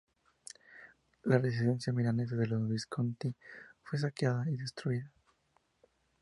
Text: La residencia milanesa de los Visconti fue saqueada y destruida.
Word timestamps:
La 1.25 1.37
residencia 1.37 1.93
milanesa 1.93 2.35
de 2.35 2.47
los 2.47 2.67
Visconti 2.67 3.35
fue 3.83 3.99
saqueada 3.99 4.49
y 4.49 4.57
destruida. 4.57 5.11